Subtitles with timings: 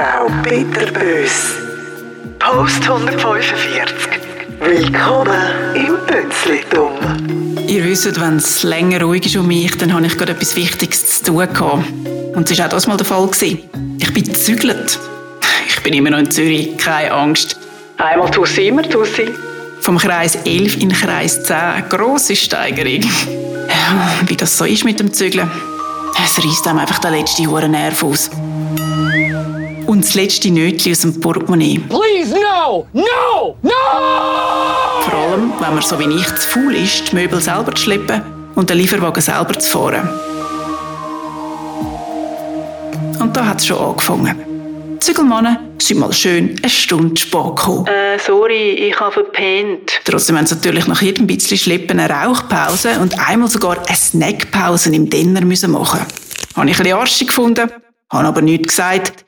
[0.00, 1.56] Frau Bitterbös.
[2.38, 4.08] Post 145.
[4.58, 7.66] Willkommen im Bünzlitum.
[7.66, 11.22] Ihr wisst, wenn es länger ruhig ist um mich, dann habe ich gerade etwas Wichtiges
[11.22, 11.84] zu tun gehabt.
[12.34, 13.26] Und das war auch das mal der Fall.
[13.26, 13.98] Gewesen.
[14.00, 14.98] Ich bin gezügelt.
[15.68, 17.58] Ich bin immer noch in Zürich, keine Angst.
[17.98, 19.28] Einmal Tussi, immer Tussi.
[19.82, 21.58] Vom Kreis 11 in Kreis 10,
[21.90, 23.04] grosse Steigerung.
[24.24, 25.50] Wie das so ist mit dem Zügeln.
[26.24, 28.30] Es reißt einem einfach der letzte Nerv aus.
[29.90, 31.80] Und das letzte Nötchen aus dem Portemonnaie.
[31.88, 32.86] Please, no!
[32.92, 33.56] No!
[33.60, 33.70] No!
[35.00, 38.22] Vor allem, wenn man so wie ich zu faul ist, die Möbel selber zu schleppen
[38.54, 40.08] und den Lieferwagen selber zu fahren.
[43.18, 44.36] Und da hat es schon angefangen.
[44.94, 47.88] Die Zügelmannen sind mal schön eine Stunde spät gekommen.
[47.88, 49.90] Äh, sorry, ich habe verpennt.
[50.04, 54.94] Trotzdem haben sie natürlich nach jedem bisschen Schleppen eine Rauchpause und einmal sogar eine Snackpause
[54.94, 55.98] im Dinner müssen machen.
[56.54, 57.68] Habe ich ein bisschen arschig gefunden,
[58.08, 59.24] habe aber nichts gesagt.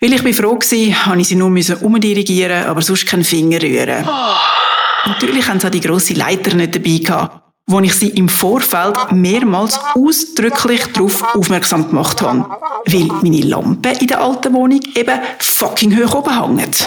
[0.00, 4.06] Weil ich bin froh war, habe ich sie nur umdirigieren, aber sonst keinen Finger rühren.
[4.06, 5.08] Oh.
[5.08, 8.96] Natürlich haben sie auch die grosse Leiter nicht dabei gehabt wo ich sie im Vorfeld
[9.12, 12.44] mehrmals ausdrücklich darauf aufmerksam gemacht habe.
[12.86, 16.86] Weil meine Lampe in der alten Wohnung eben fucking hoch oben hängt.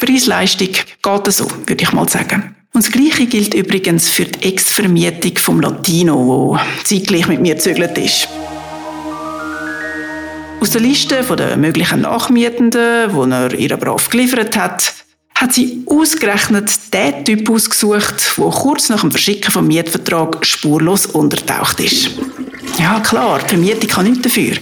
[0.00, 2.56] Preis-Leistung geht so, würde ich mal sagen.
[2.74, 7.96] Und das Gleiche gilt übrigens für die Ex-Vermietung vom Latino, wo zeitgleich mit mir gezögert
[7.98, 8.28] ist.
[10.62, 14.94] Aus der Liste der möglichen Nachmietenden, die er ihr brav geliefert hat,
[15.34, 21.80] hat sie ausgerechnet den Typ ausgesucht, der kurz nach dem Verschicken vom Mietvertrag spurlos untertaucht
[21.80, 22.10] ist.
[22.78, 24.56] Ja, klar, die Vermietung kann nichts dafür.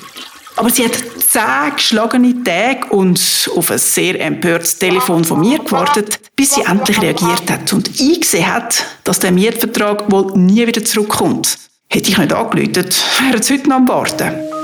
[0.56, 6.18] Aber sie hat zehn geschlagene Tage und auf ein sehr empörtes Telefon von mir gewartet,
[6.34, 11.58] bis sie endlich reagiert hat und eingesehen hat, dass der Mietvertrag wohl nie wieder zurückkommt.
[11.90, 14.59] Hätte ich nicht angelötet, wäre es heute noch am Warten.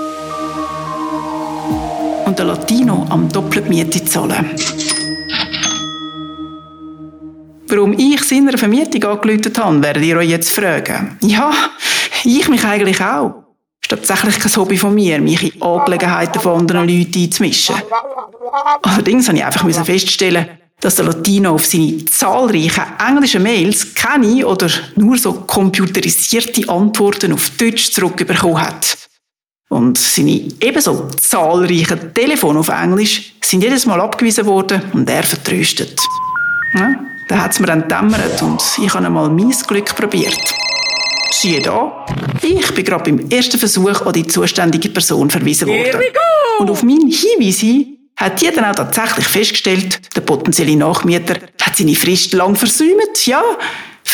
[2.37, 4.51] Der Latino am doppelten Miete zahlen.
[7.67, 11.17] Warum ich seiner Vermietung angelötet habe, werdet ihr euch jetzt fragen.
[11.23, 11.51] Ja,
[12.25, 13.45] ich mich eigentlich auch.
[13.81, 17.77] Ist tatsächlich kein Hobby von mir, mich in Angelegenheiten von anderen Leuten einzumischen.
[18.83, 20.47] Allerdings musste ich einfach feststellen,
[20.81, 27.49] dass der Latino auf seine zahlreichen englischen Mails keine oder nur so computerisierte Antworten auf
[27.51, 29.09] Deutsch zurückbekommen hat.
[29.69, 36.01] Und seine ebenso zahlreichen Telefone auf Englisch sind jedes Mal abgewiesen worden und er vertröstet.
[36.75, 36.95] Ja?
[37.29, 40.39] Da hat es mir dann dämmert und ich habe einmal mein Glück probiert.
[41.33, 42.07] Siehe da,
[42.41, 46.01] ich bin gerade beim ersten Versuch an die zuständige Person verwiesen worden.
[46.61, 51.77] Und auf meinen Hinweis hin hat die dann auch tatsächlich festgestellt, der potenzielle Nachmieter hat
[51.77, 53.27] seine Frist lang versäumt.
[53.27, 53.43] Ja,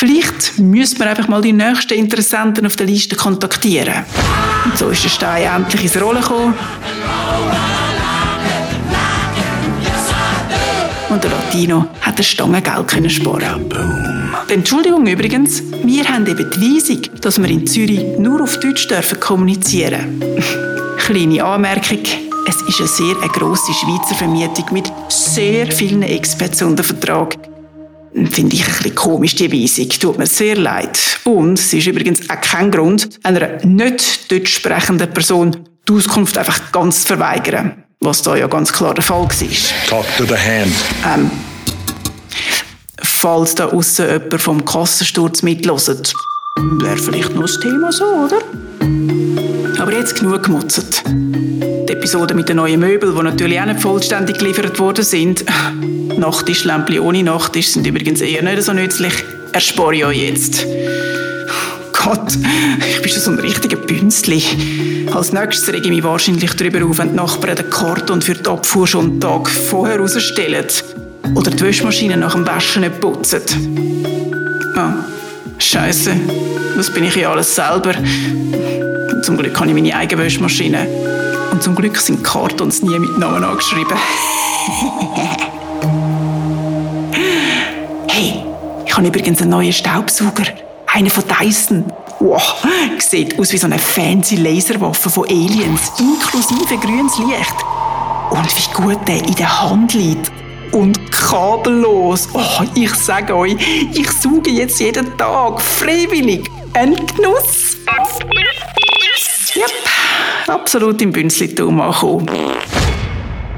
[0.02, 4.04] vielleicht müsste man einfach mal die nächsten Interessenten auf der Liste kontaktieren.
[4.64, 6.54] Und so ist der Stein endlich ins Rollen gekommen.
[11.08, 13.68] und der Latino hat eine Stange Geld können sparen.
[13.68, 14.34] Boom.
[14.48, 19.20] Entschuldigung übrigens, wir haben eben die Weisung, dass wir in Zürich nur auf Deutsch dürfen
[19.20, 20.22] kommunizieren.
[20.98, 22.02] Kleine Anmerkung.
[22.48, 27.51] Es ist eine sehr eine grosse Schweizer Vermietung mit sehr vielen Experts unter Vertrag.
[28.14, 29.88] Finde ich ein bisschen komisch, die Weisung.
[29.88, 30.98] Tut mir sehr leid.
[31.24, 35.56] Und es ist übrigens auch kein Grund, einer nicht deutsch sprechenden Person
[35.88, 39.88] die Auskunft einfach ganz zu verweigern was da ja ganz klar der Fall war.
[39.88, 40.72] Talk to the hand.
[41.06, 41.30] Ähm,
[43.00, 46.12] falls da außen jemand vom Kassensturz mithört,
[46.80, 48.38] wäre vielleicht noch das Thema so, oder?
[50.02, 51.04] Jetzt genug gemutzt.
[51.06, 55.44] Die Episode mit den neuen Möbeln, die natürlich auch nicht vollständig geliefert worden sind.
[56.18, 59.12] Nachttischlämpchen ohne Nachttisch sind übrigens eher nicht so nützlich.
[59.52, 60.66] Erspare ich euch jetzt.
[61.92, 62.32] Gott,
[62.80, 64.42] ich bin schon so ein richtiger Bünzli.
[65.12, 68.50] Als nächstes rege ich mich wahrscheinlich darüber auf, wenn die Nachbarn den Karton für die
[68.50, 70.66] Abfuhr schon einen Tag vorher rausstellen.
[71.36, 73.40] Oder die Wäschmaschine nach dem Waschen nicht putzen.
[74.74, 74.94] Ah,
[75.58, 76.10] Scheiße,
[76.76, 77.94] das bin ich ja alles selber.
[79.22, 80.88] Zum Glück habe ich meine eigene Wäschmaschine.
[81.52, 83.96] Und zum Glück sind Kartons nie mit Namen angeschrieben.
[88.08, 88.42] hey,
[88.84, 90.42] ich habe übrigens einen neuen Staubsauger.
[90.92, 91.84] Einer von Dyson.
[92.18, 92.66] Wow,
[92.98, 97.54] sieht aus wie so eine fancy Laserwaffe von Aliens, inklusive grünes Licht.
[98.30, 100.32] Und wie gut der in der Hand liegt.
[100.72, 102.28] Und kabellos.
[102.32, 103.56] Oh, ich sage euch,
[103.92, 107.76] ich suche jetzt jeden Tag freiwillig ein Genuss.
[109.62, 109.70] Yep,
[110.48, 112.28] absolut im Bünzlitum angekommen.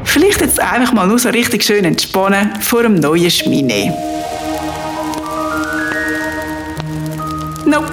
[0.04, 3.96] Vielleicht jetzt einfach mal nur so richtig schön entspannen vor einem neuen Schmine.
[7.64, 7.92] Nope.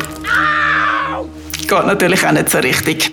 [1.62, 3.12] Geht natürlich auch nicht so richtig.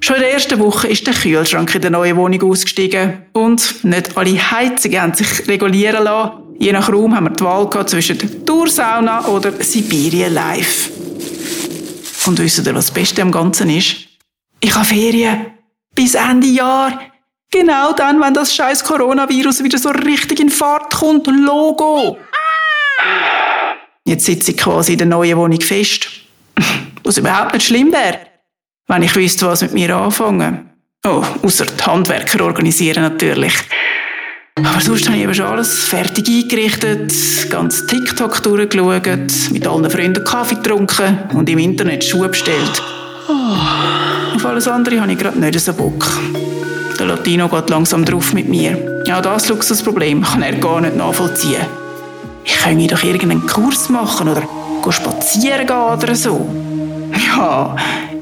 [0.00, 3.22] Schon in der ersten Woche ist der Kühlschrank in der neuen Wohnung ausgestiegen.
[3.32, 6.32] Und nicht alle Heizungen haben sich regulieren lassen.
[6.58, 10.90] Je nach Raum haben wir die Wahl gehabt zwischen Toursauna oder Sibirien Live.
[12.26, 13.96] Und wisst ihr, was das Beste am Ganzen ist?
[14.66, 15.46] Ich habe Ferien.
[15.94, 17.00] Bis Ende Jahr.
[17.52, 21.28] Genau dann, wenn das scheiß Coronavirus wieder so richtig in Fahrt kommt.
[21.28, 22.18] Logo.
[24.04, 26.08] Jetzt sitze ich quasi in der neuen Wohnung fest.
[27.04, 28.18] Was überhaupt nicht schlimm wäre,
[28.88, 30.70] wenn ich wüsste, was mit mir anfangen.
[31.06, 33.54] Oh, außer die Handwerker organisieren natürlich.
[34.56, 37.14] Aber sonst habe ich eben schon alles fertig eingerichtet,
[37.48, 42.82] ganz TikTok durchgeschaut, mit allen Freunden Kaffee getrunken und im Internet Schuhe bestellt.
[43.28, 46.06] Oh, auf alles andere habe ich gerade nicht so Bock.
[46.98, 49.02] Der Latino geht langsam drauf mit mir.
[49.06, 51.66] Ja, das Luxusproblem kann er gar nicht nachvollziehen.
[52.44, 54.42] Ich könnte doch irgendeinen Kurs machen oder
[54.90, 56.48] spazieren gehen oder so.
[57.36, 57.74] Ja,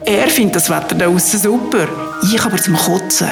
[0.06, 1.86] er findet das Wetter da außen super,
[2.22, 3.28] ich aber zum Kotzen.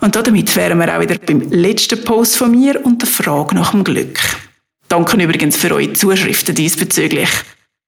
[0.00, 3.70] Und damit wären wir auch wieder beim letzten Post von mir und der Frage nach
[3.70, 4.18] dem Glück.
[4.88, 7.28] Danke übrigens für eure Zuschriften diesbezüglich.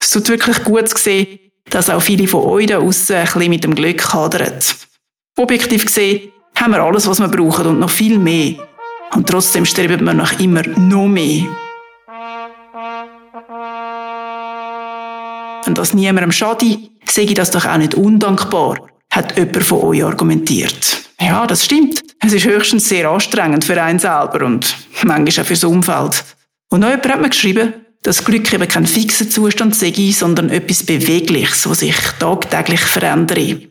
[0.01, 1.39] Es tut wirklich gut zu sehen,
[1.69, 4.59] dass auch viele von euch da außen ein bisschen mit dem Glück hadern.
[5.37, 8.55] Objektiv gesehen haben wir alles, was wir brauchen und noch viel mehr.
[9.15, 11.47] Und trotzdem streben wir nach immer noch mehr.
[15.65, 18.77] Wenn das niemandem schadet, sage ich das doch auch nicht undankbar,
[19.11, 21.03] hat jemand von euch argumentiert.
[21.19, 22.01] Ja, das stimmt.
[22.19, 26.23] Es ist höchstens sehr anstrengend für einen selber und manchmal auch fürs Umfeld.
[26.69, 30.83] Und noch jemand hat mir geschrieben, dass Glück eben kein fixer Zustand sei, sondern etwas
[30.83, 33.69] Bewegliches, was sich tagtäglich verändert.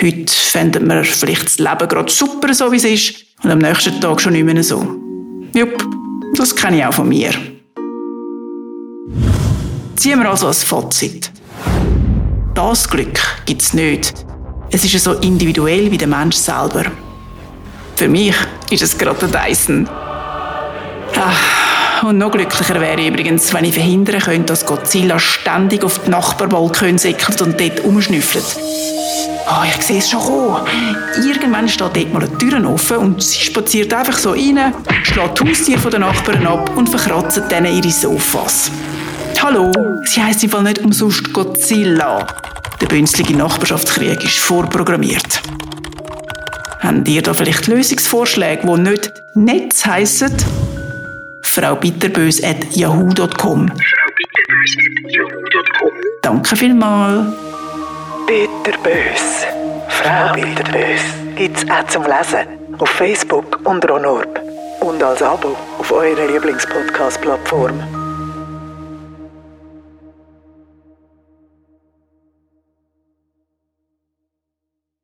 [0.00, 4.00] Heute fändet man vielleicht das Leben gerade super, so wie es ist, und am nächsten
[4.00, 4.96] Tag schon nicht mehr so.
[5.54, 5.84] Jupp,
[6.36, 7.30] das kenne ich auch von mir.
[9.96, 11.30] Ziehen wir also als Fazit.
[12.54, 14.12] Das Glück gibt es nicht.
[14.70, 16.84] Es ist so individuell wie der Mensch selber.
[17.96, 18.34] Für mich
[18.70, 19.88] ist es gerade der Dyson.
[21.14, 21.61] Ach,
[22.04, 26.10] und noch glücklicher wäre ich übrigens, wenn ich verhindern könnte, dass Godzilla ständig auf die
[26.10, 28.44] Nachbarbalkon säckelt und dort umschnüffelt.
[29.48, 30.66] Oh, ich sehe es schon kommen.
[31.24, 35.48] Irgendwann steht dort mal eine Tür offen und sie spaziert einfach so rein, schlägt die
[35.48, 38.70] Haustiere den Nachbarn ab und verkratzt denen ihre Sofas.
[39.42, 39.72] Hallo,
[40.04, 42.26] sie heisst im Fall nicht umsonst Godzilla.
[42.80, 45.40] Der bünzlige Nachbarschaftskrieg ist vorprogrammiert.
[46.80, 50.32] Habt ihr da vielleicht Lösungsvorschläge, die nicht Netz heissen?
[51.54, 53.70] Frau Bitterbös at yahoo.com.
[56.22, 57.26] Danke vielmals.
[58.26, 59.44] Bitterbös.
[59.88, 61.02] Frau Bitterbös.
[61.36, 64.40] Gibt's auch zum Lesen auf Facebook und Ronorb.
[64.80, 68.01] Und als Abo auf eurer Lieblingspodcast-Plattform.